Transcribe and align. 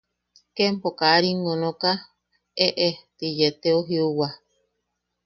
Ke 0.55 0.61
empo 0.69 0.89
kaa 0.99 1.17
ringo 1.23 1.51
nooka 1.61 1.91
¡eʼe! 2.65 2.89
ti 3.17 3.25
yee 3.37 3.55
teu 3.61 3.79
jiuwa. 3.87 4.27